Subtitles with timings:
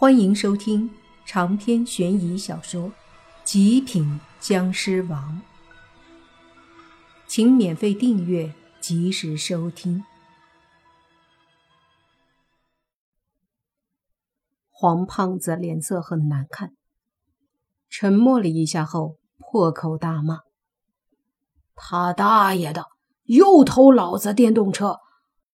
[0.00, 0.88] 欢迎收听
[1.26, 2.82] 长篇悬疑小说
[3.42, 5.42] 《极品僵尸王》，
[7.26, 10.04] 请免费订阅，及时收听。
[14.70, 16.76] 黄胖子脸色很难看，
[17.90, 20.42] 沉默了一下后，破口大骂
[21.74, 22.84] ：“他大爷的，
[23.24, 25.00] 又偷老子电动车！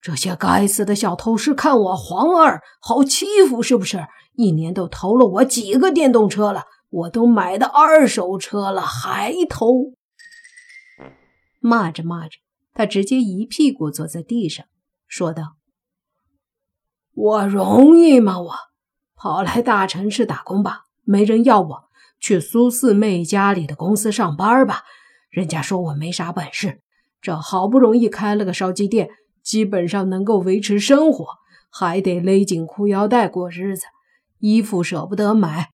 [0.00, 4.06] 这些该死的小偷是看我黄二好欺负是不是？”
[4.36, 9.94] 一年都偷了我几个电动车了，我都买的二手车了，还偷！
[11.58, 12.36] 骂着骂着，
[12.74, 14.66] 他直接一屁股坐在地上，
[15.08, 15.56] 说道
[17.16, 18.38] ：“我容易吗？
[18.38, 18.52] 我
[19.16, 21.88] 跑来大城市打工吧，没人要我；
[22.20, 24.82] 去苏四妹家里的公司上班吧，
[25.30, 26.82] 人家说我没啥本事。
[27.22, 29.08] 这好不容易开了个烧鸡店，
[29.46, 31.24] 基本上能够维持生活，
[31.70, 33.86] 还得勒紧裤腰带过日子。”
[34.40, 35.70] 衣服舍不得买，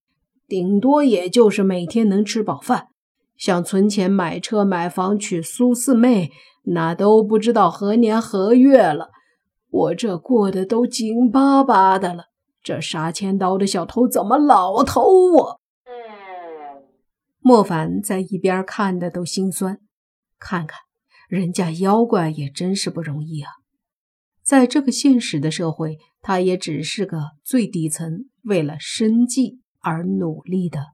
[0.47, 2.89] 顶多也就是每天能吃饱饭。
[3.35, 6.31] 想存钱买车买房娶苏四妹，
[6.65, 9.09] 那都不知道何年何月了。
[9.69, 12.25] 我这过得都紧巴巴的了，
[12.61, 15.01] 这杀千刀的小偷怎么老偷
[15.33, 15.59] 我？
[17.39, 19.79] 莫凡在一边看的都心酸，
[20.39, 20.79] 看看
[21.27, 23.51] 人家妖怪也真是不容易啊。
[24.43, 30.87] 在这个现实的社会，他也只是个最底层，为了生计而努力的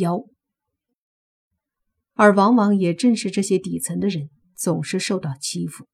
[0.00, 0.24] 妖。
[2.14, 5.86] 而往往也正是这些底层的人，总是受到欺负，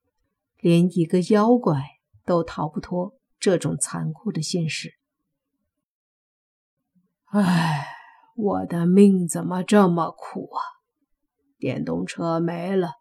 [0.60, 1.82] 连一个妖怪
[2.24, 4.92] 都逃不脱这种残酷的现实。
[7.24, 7.86] 唉，
[8.36, 10.62] 我的命怎么这么苦啊！
[11.58, 12.92] 电动车没了，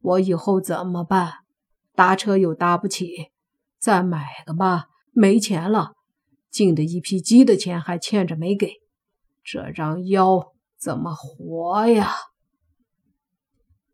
[0.00, 1.32] 我以后怎么办？
[1.94, 3.33] 搭车又搭不起。
[3.84, 5.92] 再买个吧，没钱了。
[6.50, 8.76] 进的一批鸡的钱还欠着没给，
[9.42, 12.14] 这张腰怎么活呀？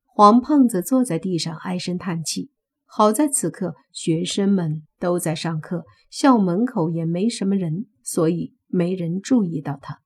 [0.06, 2.52] 黄胖子坐在地上唉声叹气。
[2.86, 9.98] 好在此刻学生们都在上课，校门口也没什么人，所以没人注意到他。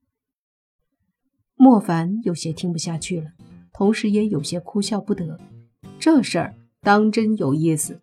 [1.56, 3.32] 莫凡有些听不下去了，
[3.70, 5.38] 同时也有些哭笑不得。
[5.98, 8.00] 这事儿当真有意思，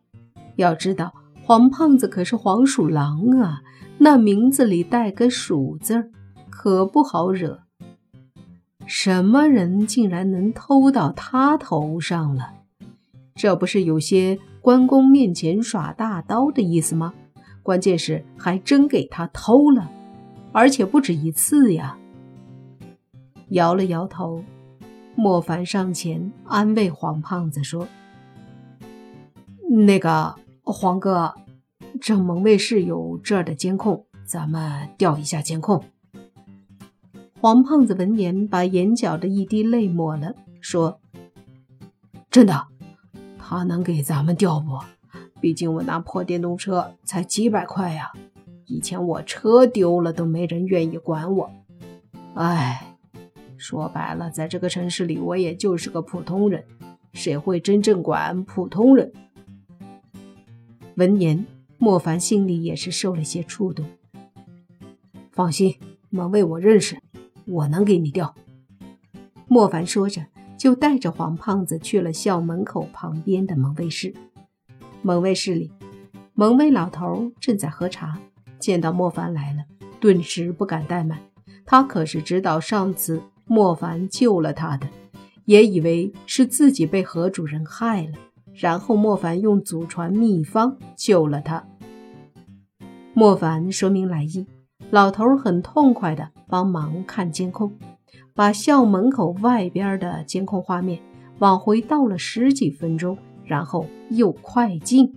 [0.58, 1.12] 要知道。
[1.52, 3.62] 黄胖子可是黄鼠狼啊，
[3.98, 6.10] 那名字里带个“鼠”字，
[6.50, 7.64] 可不好惹。
[8.86, 12.54] 什么人竟然能偷到他头上了？
[13.36, 17.14] 这不是有些关公面前耍大刀的意思吗？
[17.62, 19.92] 关键是还真给他偷了，
[20.54, 21.98] 而且不止一次呀！
[23.50, 24.42] 摇了摇头，
[25.16, 27.86] 莫凡上前安慰黄胖子说
[29.86, 30.34] ：“那个。”
[30.64, 31.34] 黄哥，
[32.00, 35.84] 正门卫室有这儿的监控，咱们调一下监控。
[37.40, 41.00] 黄胖子闻言，把眼角的一滴泪抹了，说
[42.30, 42.68] ：“真的，
[43.38, 44.80] 他能给咱们调不？
[45.40, 48.12] 毕竟我那破电动车才几百块呀，
[48.68, 51.52] 以前我车丢了都没人愿意管我。
[52.36, 52.96] 哎，
[53.58, 56.64] 说白了，在这个城市里，我也就是个普通人，
[57.14, 59.12] 谁会真正管普通人？”
[60.96, 61.44] 闻言，
[61.84, 63.84] 莫凡心里也是受了些触动。
[65.32, 65.80] 放心，
[66.12, 66.96] 门卫我认识，
[67.48, 68.36] 我能给你调。
[69.48, 70.28] 莫凡说着，
[70.60, 74.14] 就带着黄胖子去了校门口旁边的门卫室。
[75.02, 75.72] 门卫室里，
[76.36, 78.20] 门卫老头正在喝茶，
[78.60, 79.64] 见到莫凡来了，
[80.00, 81.18] 顿时不敢怠慢。
[81.66, 84.88] 他可是知道上次莫凡救了他的，
[85.46, 88.12] 也以为是自己被何主任害了。
[88.54, 91.66] 然后莫凡用祖传秘方救了他。
[93.22, 94.48] 莫凡说明来意，
[94.90, 97.72] 老头很痛快的帮忙看监控，
[98.34, 101.00] 把校门口外边的监控画面
[101.38, 103.16] 往回倒了十几分钟，
[103.46, 105.14] 然后又快进。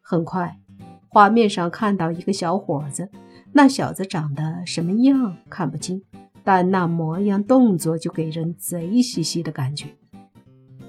[0.00, 0.60] 很快，
[1.08, 3.10] 画面上看到一个小伙子，
[3.52, 6.02] 那小子长得什么样看不清，
[6.42, 9.88] 但那模样动作就给人贼兮兮的感觉。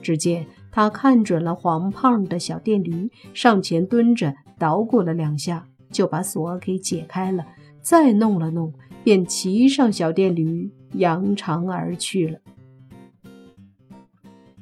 [0.02, 0.48] 只见。
[0.74, 7.46] 他看准了黄胖的小电驴，上前蹲着捣鼓了两下，就把锁给解开了。
[7.82, 8.74] 再弄了弄，
[9.04, 12.40] 便骑上小电驴扬长而去了。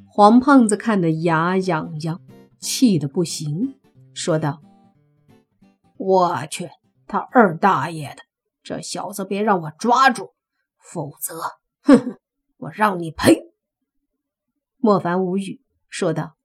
[0.08, 2.22] 黄胖子看得牙痒痒，
[2.60, 3.76] 气得不行，
[4.14, 4.62] 说道
[5.98, 6.70] ：“我去，
[7.08, 8.24] 他二大爷的，
[8.64, 10.32] 这小子别让我抓住，
[10.78, 11.42] 否则，
[11.82, 12.20] 哼哼，
[12.58, 13.52] 我让你赔！”
[14.78, 15.62] 莫凡无语。
[15.90, 16.36] 说道：“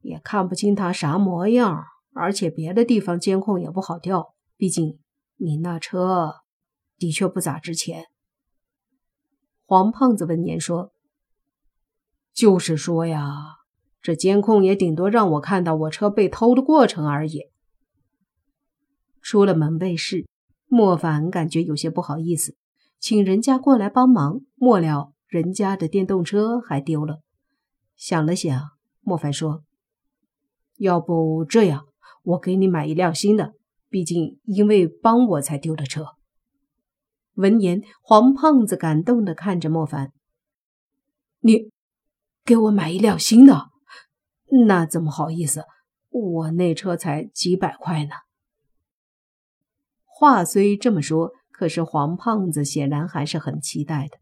[0.00, 4.98] 也看不清他啥模样，而且别的地方监控也不好调，毕竟
[5.36, 6.36] 你那车
[6.98, 8.06] 的确不咋值钱。”
[9.64, 10.92] 黄胖子闻言说
[12.34, 13.30] ：“就是说呀，
[14.00, 17.50] 这监控也顶多让我看到我车被偷的过程而已。”
[19.22, 20.26] 出了门卫室，
[20.66, 22.56] 莫凡感觉有些不好意思，
[22.98, 27.20] 请人家过来帮忙，末了人家的电动车还丢了。
[27.96, 28.70] 想了想，
[29.00, 29.62] 莫凡说
[30.76, 31.86] ：“要不这样，
[32.22, 33.54] 我给你买一辆新的，
[33.88, 36.06] 毕竟因为帮我才丢的车。”
[37.34, 40.12] 闻言，黄胖子感动的看着莫凡
[41.40, 41.70] ：“你
[42.44, 43.70] 给我买一辆新的？
[44.66, 45.64] 那怎么好意思？
[46.10, 48.10] 我那车才几百块呢。”
[50.04, 54.18] 话虽这么说，可是黄胖子显然还是很期待的。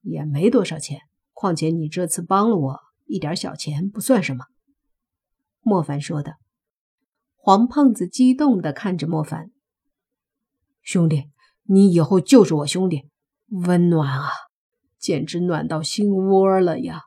[0.00, 1.00] 也没多少钱，
[1.32, 4.44] 况且你这次帮了我一点小钱，不算什么。”
[5.60, 6.36] 莫凡说的。
[7.46, 9.50] 黄胖子激动的看着莫凡
[10.80, 11.24] ：“兄弟！”
[11.68, 13.02] 你以后就是我兄弟，
[13.50, 14.30] 温暖啊，
[14.98, 17.02] 简直暖到心窝了呀！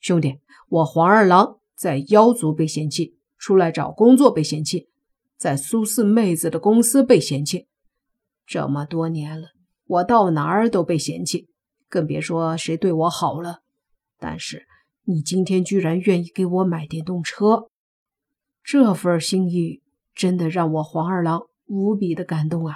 [0.00, 4.88] 兄弟，我黄二郎在妖族被嫌弃，出来找工作被嫌弃，
[5.36, 7.68] 在苏四妹子的公司被嫌弃，
[8.44, 9.46] 这么多年了，
[9.86, 11.48] 我到哪儿都被嫌弃，
[11.88, 13.60] 更别说谁对我好了。
[14.18, 14.66] 但是
[15.04, 17.68] 你今天居然愿意给我买电动车，
[18.70, 19.80] 这份心意
[20.14, 22.74] 真的让我黄二郎无比的感动啊！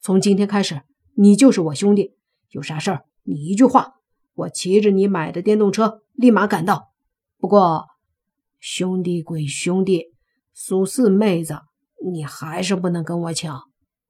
[0.00, 0.80] 从今天开始，
[1.12, 2.16] 你就是我兄弟。
[2.52, 3.96] 有啥事儿，你一句话，
[4.32, 6.94] 我骑着你买的电动车立马赶到。
[7.36, 7.84] 不过，
[8.60, 10.14] 兄弟归兄弟，
[10.54, 11.58] 苏四妹子，
[12.02, 13.64] 你还是不能跟我抢。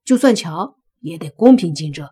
[0.05, 2.09] 就算抢，也得公平竞争。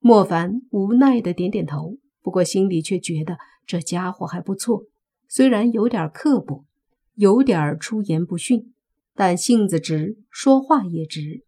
[0.00, 4.84] 莫凡无奈的点点头，不过心里却觉得这家伙还不错，
[5.28, 6.66] 虽然有点刻薄，
[7.14, 8.74] 有点出言不逊，
[9.14, 11.44] 但性子直，说话也直。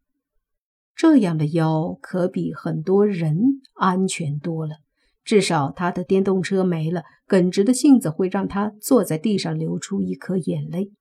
[0.94, 3.36] 这样的腰可比很多人
[3.74, 4.76] 安全多了。
[5.24, 10.92] 至少他的电动车没了，耿直的性子会让他坐在地上流出一颗眼泪。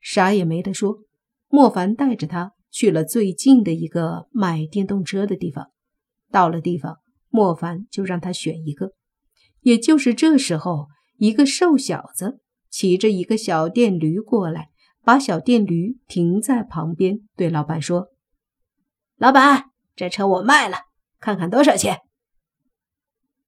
[0.00, 1.00] 啥也没得说，
[1.48, 5.70] 莫凡带着他去了最近的一个卖电动车的地方。
[6.30, 6.96] 到了地方，
[7.28, 8.92] 莫凡就让他选一个。
[9.60, 10.86] 也就是这时候，
[11.18, 14.70] 一个瘦小子骑着一个小电驴过来。
[15.02, 18.08] 把小电驴停在旁边，对老板说
[19.16, 20.76] ：“老板，这车我卖了，
[21.18, 22.00] 看看多少钱。”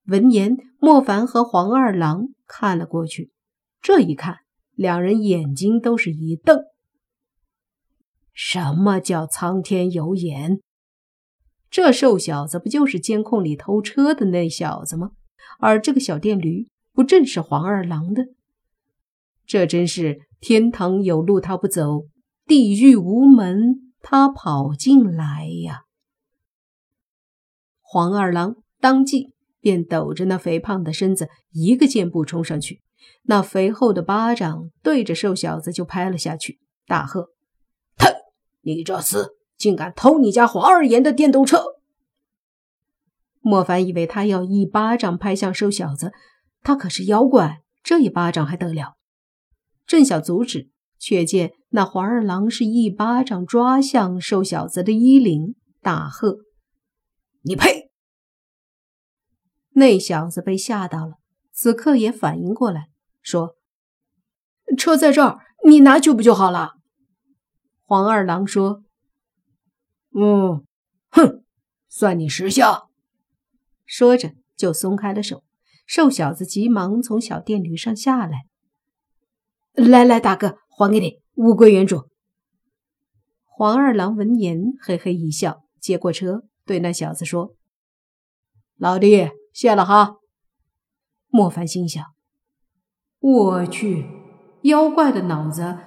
[0.09, 3.31] 闻言，莫凡和黄二郎看了过去。
[3.83, 4.39] 这一看，
[4.75, 6.59] 两人眼睛都是一瞪
[8.33, 10.63] ：“什么叫苍天有眼？
[11.71, 15.11] 这瘦小子不就是监控里偷车的那小子吗？
[15.61, 18.25] 而这个小电驴不正是黄二郎的？
[19.47, 22.09] 这真是……”天堂有路他不走，
[22.49, 25.83] 地狱无门他跑进来呀！
[27.81, 32.83] 黄二郎当即便抖着那肥胖的身子，一个箭步冲上去，
[33.23, 37.29] 那肥厚的巴掌对着瘦小子就拍了下去，大喝
[37.99, 38.13] ：“哼，
[38.63, 41.63] 你这厮竟敢偷你家黄二爷的电动车！”
[43.39, 46.13] 莫凡以为他要一巴掌拍向瘦小子，
[46.65, 48.97] 他可是妖怪，这一巴掌还得了？
[49.87, 56.39] 正想阻止，却见那黄二郎是一巴掌抓向瘦小子的衣领，大喝
[57.43, 57.91] ：“你配！”
[59.75, 61.15] 那小子被吓到了，
[61.51, 62.89] 此刻也反应过来，
[63.23, 63.57] 说
[64.77, 66.75] ：“车在这儿，你拿去不就好了？”
[67.85, 68.85] 黄二郎说
[70.15, 70.65] ：“嗯，
[71.11, 71.45] 哼，
[71.89, 72.89] 算你识相。”
[73.85, 75.43] 说着就松开了手，
[75.87, 78.47] 瘦小子急忙从小电驴上下来。
[79.75, 82.03] 来来，大哥，还给你，物归原主。
[83.45, 87.55] 黄二郎闻言嘿嘿一笑，接过车，对那小子说
[88.77, 90.17] ：“老弟，谢了哈。”
[91.33, 92.05] 莫凡心想
[93.21, 94.05] ：“我去，
[94.63, 95.79] 妖怪的脑子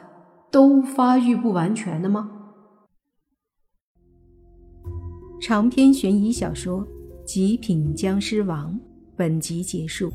[0.52, 2.32] 都发育不完全的吗？”
[5.40, 6.82] 长篇悬疑小说
[7.24, 8.74] 《极品僵尸王》
[9.16, 10.12] 本集结束，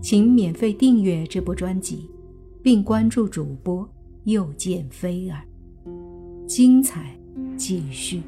[0.00, 2.08] 请免费订阅这部专辑。
[2.66, 3.88] 并关注主播，
[4.24, 5.40] 又见菲儿，
[6.48, 7.16] 精彩
[7.56, 8.20] 继续。